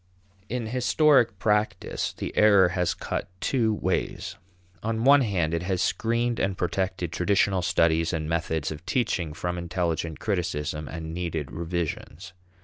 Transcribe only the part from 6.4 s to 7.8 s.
protected traditional